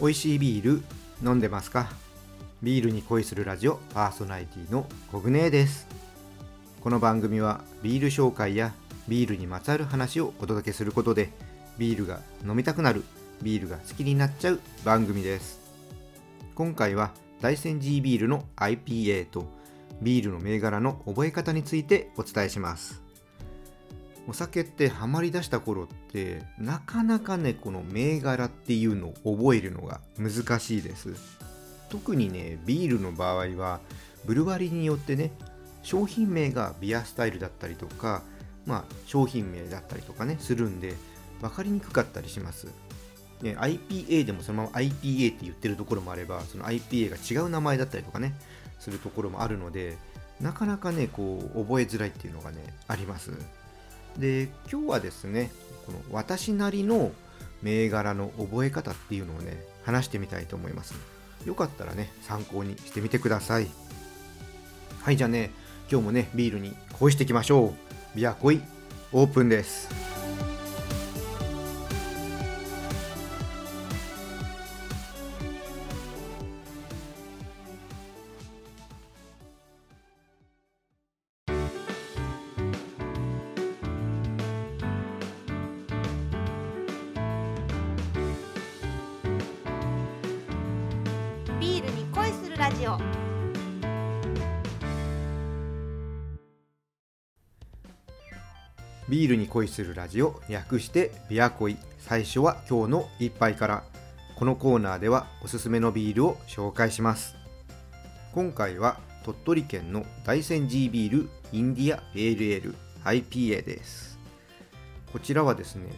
[0.00, 0.82] 美味しいビール
[1.22, 1.90] 飲んでますか？
[2.62, 5.86] ビールに恋するラジオパーソナリティのコグネです。
[6.80, 8.72] この番組はビール紹介や
[9.08, 11.28] ビールにまつわる話をお届けすることで
[11.76, 13.04] ビールが飲みたくなる
[13.42, 15.60] ビールが好きになっちゃう番組です。
[16.54, 17.10] 今回は
[17.42, 19.52] 大山 G ビールの IPA と
[20.00, 23.02] ビールの銘柄の覚え方についてお伝えします。
[24.26, 31.14] お酒ってハマりだした頃ってなかなかねこの銘柄っていうのを覚えるのが難しいです。
[31.88, 33.80] 特にねビールの場合は
[34.24, 35.32] ブルワリによってね
[35.82, 38.22] 商品名がビアスタイルだったりとか
[38.66, 40.94] まあ商品名だったりとかねするんで
[41.40, 42.68] 分かりにくかったりします。
[43.42, 48.34] ね、IPA でもそのまま IPA って言ってるところもあればその IPA が違う名前だったりとかね
[48.78, 49.96] するところもあるので
[50.40, 53.32] なかなかねこう覚えづらいっていうのがねあります。
[54.18, 55.50] で今日はですね
[55.86, 57.12] この私なりの
[57.62, 60.94] 銘柄の覚え方っていうのをね話してみたいと思います。
[61.46, 63.66] よかったらね参考にしてみてください。
[65.02, 65.50] はいじゃあね
[65.90, 67.74] 今日もねビールに恋していきましょ
[68.14, 68.16] う。
[68.16, 68.60] ビアコイ
[69.12, 70.09] オープンです。
[91.60, 92.96] ビールに恋するラジオ。
[99.10, 100.40] ビールに恋するラジオ。
[100.48, 101.76] 略してビア恋。
[101.98, 103.84] 最初は今日の一杯から。
[104.36, 107.36] このコーナーではおすすめのビールを紹介します。
[108.32, 112.74] 今回は鳥取県の大山 G ビールインディアベールエール
[113.04, 114.18] IPA です。
[115.12, 115.90] こちらはですね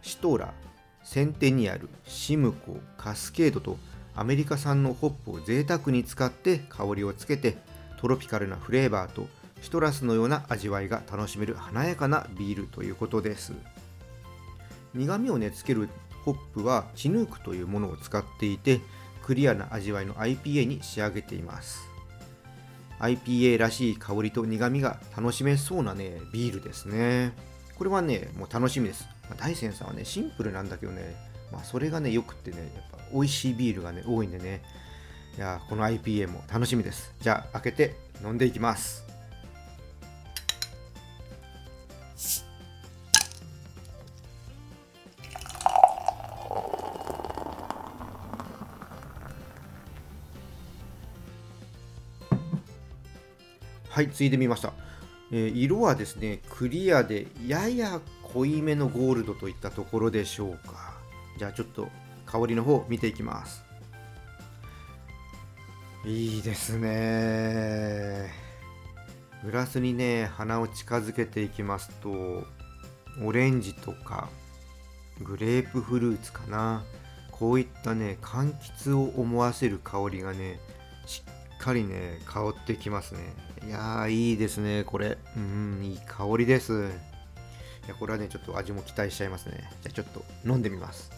[0.00, 0.54] シトラ
[1.02, 3.78] センテニアルシムコカスケードと
[4.18, 7.56] アメリカ産のホップを贅沢に使って香りをつけて
[8.00, 9.28] トロピカルなフレーバーと
[9.62, 13.52] シトラスのような味わいが楽しめる華やかなビールということです。
[14.92, 15.88] 苦味をねつける
[16.24, 18.80] ホップはチヌークというものを使っていて
[19.22, 21.88] クリアな味わいの IPA に仕上げています。
[22.98, 27.34] IPA らしい香りと苦味が楽しめそうなねビールですね。
[27.76, 29.06] これはねもう楽しみです。
[29.36, 34.62] 大山さんはねシンプルなんだけどねまあそれがねよくってねやっぱ美味しいビールがね多いんでね。
[35.36, 37.14] いやこの IPA も楽しみです。
[37.20, 39.06] じゃあ開けて飲んでいきます。
[53.98, 54.72] はいついでみました、
[55.32, 58.00] えー、色はですねクリアでやや
[58.32, 60.77] 濃いめのゴールドといったところでしょうか。
[61.38, 61.88] じゃあちょっと
[62.26, 63.64] 香りの方見ていきます。
[66.04, 68.30] いいですね。
[69.44, 72.44] グラスにね鼻を近づけていきますと
[73.22, 74.28] オレンジとか
[75.22, 76.84] グレープフルーツかな。
[77.30, 80.58] こういったね柑橘を思わせる香りがね
[81.06, 81.22] し
[81.54, 83.20] っかりね香ってきますね。
[83.64, 85.18] いやーいいですねこれ。
[85.36, 86.88] うんいい香りです。
[87.86, 89.70] いやこれはねちょっと味も期待しちゃいますね。
[89.82, 91.10] じゃあちょっと飲んでみます。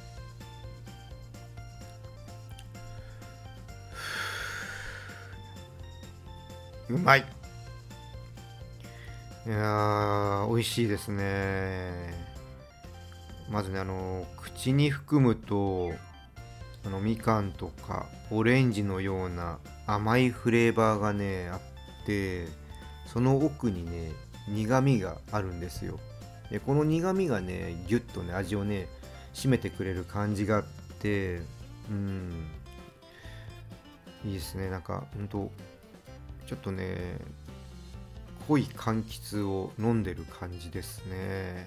[6.91, 7.21] うまい。
[9.47, 11.93] いやー美味しいですね。
[13.49, 15.93] まずねあの口に含むと
[16.85, 22.49] あのみかんとかオレンジのような甘いフレーバーがねあって
[23.07, 24.13] その奥にね
[24.49, 26.01] 苦みがあるんですよ。
[26.51, 28.89] でこの苦みがねギュッとね味をね
[29.33, 30.65] 締めてくれる感じがあっ
[30.99, 31.43] て
[31.89, 32.47] うん。
[34.25, 34.69] いいですね。
[34.69, 35.51] なんかほんと
[36.51, 37.17] ちょっとね
[38.49, 41.65] 濃い柑橘を飲んでる感じですね。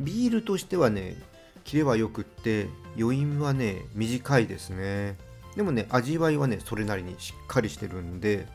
[0.00, 1.18] ビールとしてはね
[1.64, 2.68] キレはよくって
[2.98, 5.18] 余韻はね短いですね。
[5.54, 8.46] でもね味わいはねそれなりにしっかりしてるんで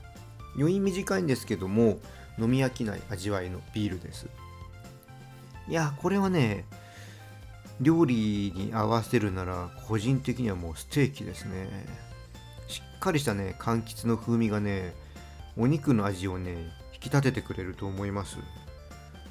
[0.58, 2.00] 余韻短いんですけども
[2.40, 4.26] 飲み飽きない味わいのビールです。
[5.70, 6.66] いやこれはね
[7.80, 11.68] 料理に合わせるなら個人的にはもうステーキですね。
[13.04, 14.94] かりしたね柑橘の風味がね
[15.58, 18.38] お肉の味をね引き立ててくれると思います。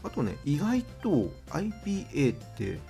[0.05, 2.81] あとね意外と IPA って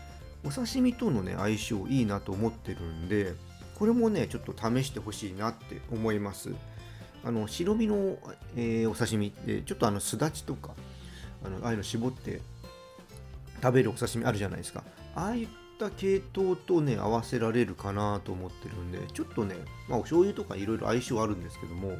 [0.44, 3.34] お刺身とのね相性いいなと思ってるんで
[3.78, 6.50] これもねちょっと試してほしいなって思います。
[7.24, 8.18] あの白身の、
[8.56, 10.74] えー、お刺身ってちょっとあのすだちとか
[11.44, 12.40] あのああいうの絞って
[13.62, 14.82] 食べるお刺身あるじゃないですか。
[15.14, 15.48] ああいっ
[15.86, 19.56] った系統とね合わせられるかなと思ってるんでちょっとね、
[19.88, 21.98] まあ、お醤油とかいろいろ相性あるんですけども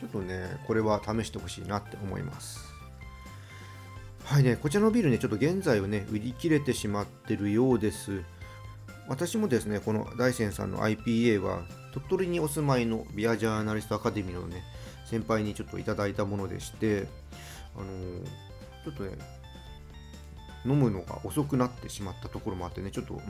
[0.00, 2.72] ちょっとねこれは試してほしいなって思います。
[4.24, 8.22] はいねこちらのビールねちょっと現在はね売り切れてしまってるようです。
[9.08, 11.62] 私もですねこの大山さんの IPA は
[11.92, 14.62] 鳥取にお住まいのビアジャーナリストアカデミーのね
[15.06, 17.08] 先輩にちょっといただいたものでして
[17.76, 18.24] あのー、
[18.84, 19.41] ちょっとね
[20.64, 23.22] 飲むのが遅くなってしまったところもあってねちょっと、うん、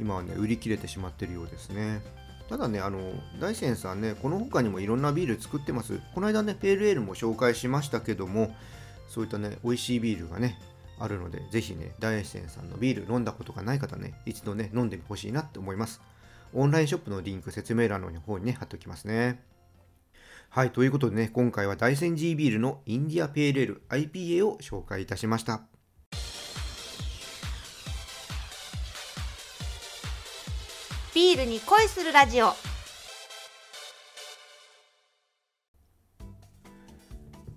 [0.00, 2.02] 今はね売り切れてしまってるようですね。
[2.48, 3.00] ただねあの
[3.40, 6.00] 大山さんねこの他にもいろんなビール作ってます。
[6.14, 8.54] この間ねペールエールも紹介しましたけども
[9.08, 10.58] そういったね美味しいビールがね
[10.98, 16.00] あるのでぜひね大山さんのビール飲んだことがない方ね一度ね飲んでほしいなって思います。
[16.54, 19.42] オンラインショップのリンク説明欄の方にね貼っておきますね。
[20.48, 25.64] はい、ということでね、今回は大山 G ビールのインディアペールエール IPA を紹介いたしました。
[31.16, 32.52] ビールに恋するラジオ。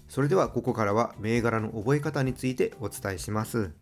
[0.07, 3.73] それではここからは銘柄の覚え方についてお伝えします。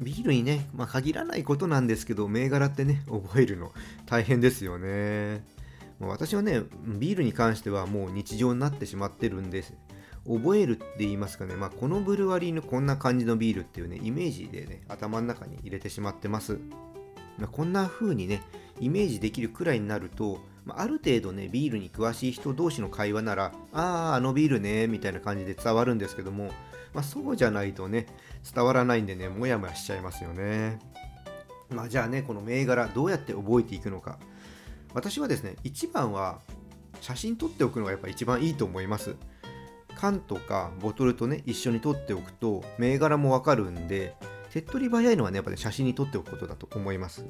[0.00, 3.74] ビールにね、まあ、限らないことなんですけど銘柄ってね 覚えるの
[4.06, 5.44] 大変ですよね。
[6.00, 6.62] 私はね
[6.98, 9.74] ビールに関してはもう日常になってしまってるんです。
[10.26, 16.58] 覚えるって言いますかね、まあ、このブルワリーのこんな感じのビールっていうねイメージでね頭の中に入れてしまってます。
[17.38, 18.42] まあ、こんな風にね
[18.80, 26.50] イメージできるくらいになると、まあ、ある程度ねビールに詳しい人同士の会話ならあああのビールねみたいな感じで伝わるんですけども、
[26.94, 28.06] まあ、そうじゃないとね
[28.54, 30.78] 伝わらないんでねもやもやしちゃいますよね。
[31.70, 34.18] まあじゃあねこの銘柄どうやって覚えていくのか。
[34.94, 36.40] 私はですね一番は
[37.00, 39.16] 写真撮っておくのがやっぱ一番いいと思います。
[39.96, 44.14] 缶とかボトルとね一緒に撮っておくと銘柄もわかるんで
[44.52, 47.24] 手っ取り早いのはね、やっぱり、ね、写真に撮っておくことだと思います。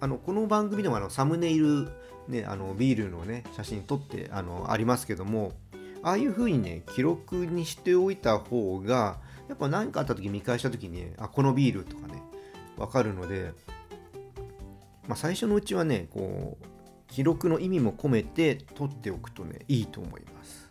[0.00, 1.88] あのこの番組でもあのサムネイル、
[2.28, 5.52] ね、あのビールのね、写真撮ってあのありますけども、
[6.02, 9.18] ああいう風にね、記録にしておいた方が、
[9.48, 12.20] やっぱ何かあった時見返した時に、ね、あ、このビールとかね、
[12.76, 13.52] わかるので、
[15.06, 16.66] まあ、最初のうちはね、こう、
[17.06, 20.70] 記録の意味も込めて撮っておくとね、いいと思います。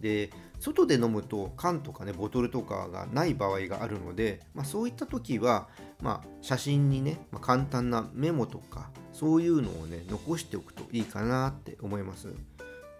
[0.00, 0.30] で、
[0.64, 5.68] 外で飲むと缶とかねボトルとかがない場合があるので、まあ、そういった時は、
[6.00, 12.28] まあ、写真にね、まあ、簡単なメモとかそういうのをね残しておくといいかなって思います。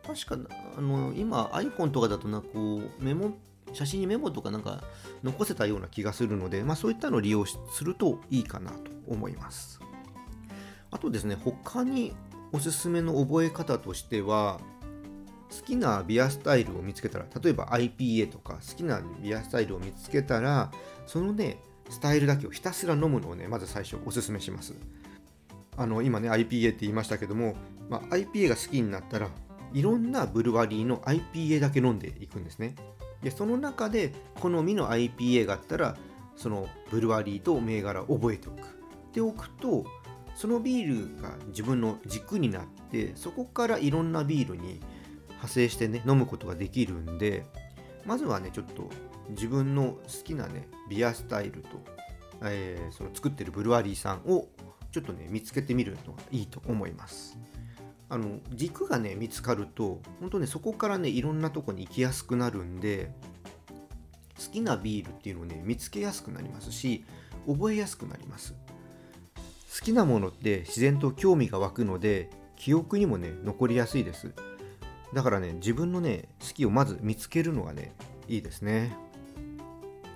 [0.07, 3.33] 確かあの今 iPhone とかだとなこうメモ
[3.73, 4.85] 写真にメモとかなんか
[5.23, 9.81] 残せたような気がするので、まあ、そういったのを利用するといいかなと思います。
[10.91, 12.15] あとですね他に
[12.53, 14.61] おすすめの覚え方としては
[15.61, 20.73] 好きなビアスタイルを見つけたら例えば IPA とか好きなビアスタイルを見つけたら
[21.07, 21.59] そのね
[21.89, 24.75] スタイルだけをひたすら飲むのをねまず最初おすすめします。
[25.77, 27.57] あの今ね IPA って言いましたけども、
[27.89, 29.29] まあ、IPA が好きになったら
[29.73, 32.75] いろんなブルワリーの IPA だけ飲んでいくんですね。
[33.23, 35.97] でその中で好みの IPA があったら
[36.37, 38.59] そのブルワリーと銘柄を覚えておく。
[39.13, 39.85] でおくと
[40.35, 44.81] そのビールが自分の軸になってそこからいろんなビールに
[45.45, 47.45] 派生してね飲むことができるんで
[48.07, 48.89] まずはねちょっと
[49.31, 51.69] 自分の好きなねビアスタイルと、
[52.43, 54.49] えー、その作ってるブルワリーさんを
[54.93, 57.39] ちょっとね見つけてみるのがいいと思います。
[58.11, 63.11] あの軸がね見つかると本当ねそこからねいろんなとこに行きやすくなるんで
[64.39, 67.05] 好きなビールっていうのをね見つけやすくなりますし
[67.47, 68.55] 覚えやすくなります。
[69.75, 74.33] 好きなものって自然と興味が湧くので記憶にもね残りやすいです。
[75.15, 77.95] だからね自分のね好きをまず見つけるのがね
[78.29, 78.97] いいですね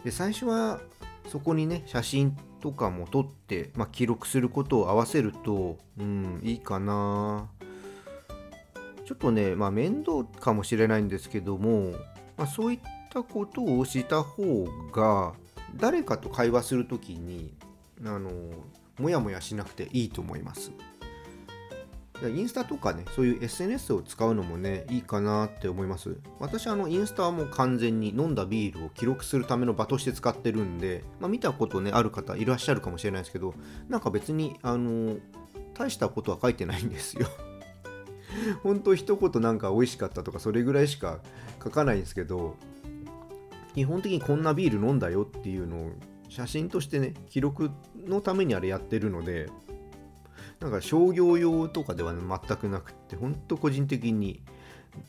[0.05, 0.81] で最初は
[1.29, 7.49] そこにね写真とかも撮って、まあ、記録することを合わせるとうんいいかな
[9.07, 11.93] ちょっとねまあ面倒かもしれないんですけども、
[12.37, 15.33] まあ、そういったことをした方が
[15.77, 17.55] 誰かと会話する時に
[18.05, 18.31] あの
[18.99, 20.73] もやもやしなくていいと思います。
[22.27, 26.17] インスタとかね、そういう SNS を使うのもね、いいかなって思います。
[26.41, 33.55] 私、あの、インスタはもう完全に飲んだビールを記録するための場として使ってるんで、まあ、見たことね、ある方いらっしゃるかもしれないですけど、
[33.89, 35.17] なんか別に、あの、
[35.75, 37.29] 大したことは書いてないんですよ。
[38.65, 41.21] 本当一言なんか美味しかったとか、それぐらいしか
[41.63, 42.57] 書かないんですけど、
[43.75, 45.91] 基本的にこんなビール飲んだよっていうのを
[46.29, 47.71] 写真としてね、記録
[48.05, 49.49] のためにあれやってるので、
[50.61, 54.43] なんか商業用とかでは全くなくって、ほんと個人的に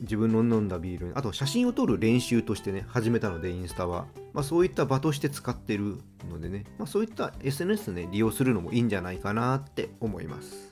[0.01, 5.97] 自分の飲んだビールあと写真を撮る練習としてね始めたのでインスタは、まあ、そういった場として使ってる
[6.29, 10.69] のでね、まあ、そういった SNS ね利用するのもいいんじゃないかなって思います。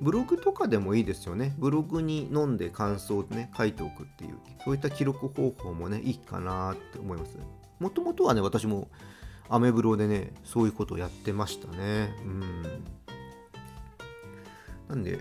[0.00, 1.54] ブログとかでもいいですよね。
[1.56, 7.38] ブログに飲んで感想をね書いておくっていうそういった記録方法もねいいかなって思います。
[7.78, 8.88] もともとはね私も
[9.48, 12.14] アメブロでねそういうことをやってましたね。
[12.24, 12.84] うん。
[14.88, 15.18] なんで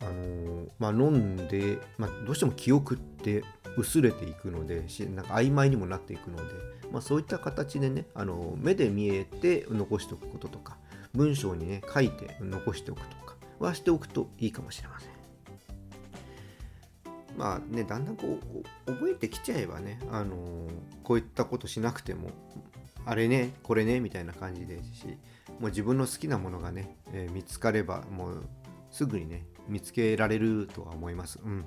[0.00, 3.42] あのー、まあ、飲んで、まあ、どうしても記憶って
[3.76, 4.84] 薄れていくので
[5.14, 6.42] なんか曖昧にもなっていくので、
[6.92, 10.76] まあ、そういった形でね、あの、目で見えて残しておくこととか
[11.14, 15.10] 文章にね書いて残しておくとかはしておくといいかもしれません。
[17.36, 18.38] まあねだんだんこ
[18.86, 20.36] う覚えてきちゃえばね、あの、
[21.02, 22.30] こういったことしなくても
[23.08, 25.18] あれねこれねみたいな感じですし
[25.60, 28.48] もう自分の好きなものがね、えー、見つかればもう
[28.90, 31.40] すぐにね見つけられるとは思います。
[31.44, 31.64] うん。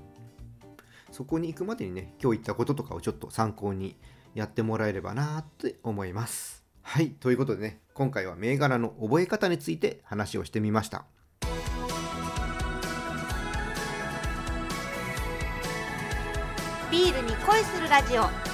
[1.12, 3.98] そこに行くまでにね、今日言ったこととかをちょっと参考に
[4.34, 6.64] やってもらえればなって思います。
[6.82, 11.06] はい、ということでね、今回は銘柄の覚え方について話をしてみました。
[16.90, 18.51] ビールに恋するラジオ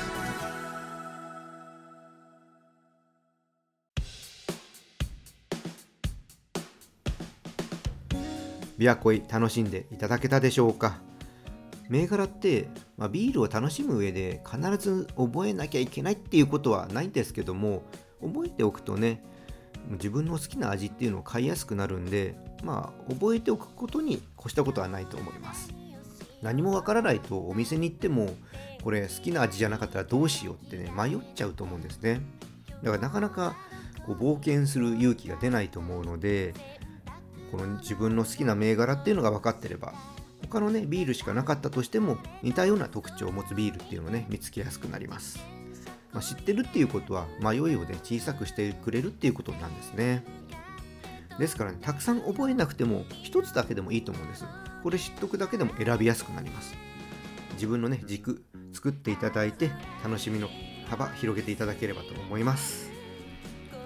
[8.77, 11.01] ビアコイ楽しんでいただけたでしょうか。
[11.89, 12.67] 銘柄って、
[12.97, 17.83] まあ、ビールを楽しむ上で必ず覚えなきゃいけないっていうことはないんですけども
[18.21, 19.23] 覚えておくとね
[19.91, 25.73] 自分の好きな味っていうのを買いやすくなるんでまあ覚えておくことに越したことはないと思います。
[26.41, 28.35] 何もわからないとお店に行っても
[28.83, 32.21] これ好きな味じゃなかったらどうしようってね迷っちゃうと思うんですね。
[32.83, 33.55] だからなかなか
[34.05, 36.53] こう冒険する勇気が出ないと思うので
[37.51, 39.93] この自分の好きな銘柄っていうのが分かってれば
[40.41, 45.39] 他のねビールしかなかったとしても似たような特徴を持つビールっていうのをね見つけやすくなります、
[46.13, 50.23] まあ、知ってるっていうことは迷いをね小さくしてくれるっていうことなんですね。
[51.39, 54.45] ですからねたくさん覚えなくても1つだけでもいいと思うんです。
[54.83, 56.73] これ知っとくだけでも選びやすくなります。
[57.53, 59.71] 自分のね軸作っていただいて
[60.03, 60.47] 楽しみの
[60.89, 62.89] 幅広げていただければと思います。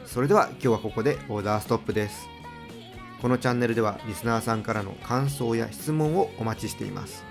[0.06, 2.41] それでは今日はここでオーダーストップです。
[3.22, 7.24] このチャンネルではリスナーさんからの感想や質問をお待ちしています。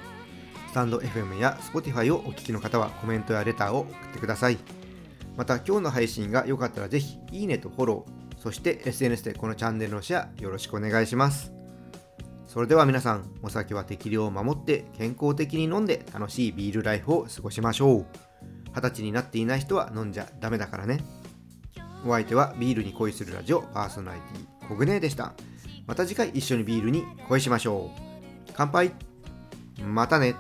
[0.68, 4.58] スタンド FM や Spotify をお聞きの方はコメントやレターを送ってください。
[5.36, 11.52] また今日の配信が良かったらぜひいいねとフォロー、そして SNS でこのチャンネルのシェアよろしくお願いします。
[12.46, 18.06] それでは皆さん、お酒は適量を守って健康的に飲んで楽しいビールライフを過ごしましょう。
[18.76, 21.00] 二十歳になっていない人は飲んじゃダメだからね。
[22.06, 25.34] お相手はビールに恋するラジオパーソナリティコグネでした。
[25.90, 28.00] また次回一緒にビールに恋しましょう。
[28.54, 28.92] 乾杯
[29.84, 30.36] またね